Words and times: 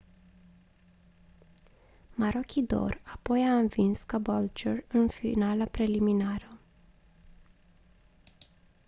maroochydore 2.17 3.01
apoi 3.07 3.41
a 3.43 3.55
învins 3.57 4.03
caboolture 4.03 4.85
în 4.87 5.07
finala 5.07 5.65
preliminară 5.65 6.47